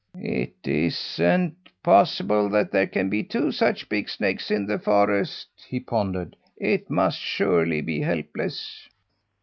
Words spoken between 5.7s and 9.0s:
pondered. "It must surely be Helpless!"